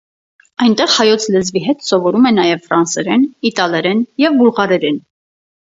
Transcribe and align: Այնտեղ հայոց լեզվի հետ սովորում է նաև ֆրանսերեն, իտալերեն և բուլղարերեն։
Այնտեղ 0.63 0.89
հայոց 0.93 1.27
լեզվի 1.35 1.63
հետ 1.67 1.85
սովորում 1.89 2.27
է 2.31 2.33
նաև 2.39 2.67
ֆրանսերեն, 2.71 3.29
իտալերեն 3.53 4.05
և 4.27 4.43
բուլղարերեն։ 4.43 5.01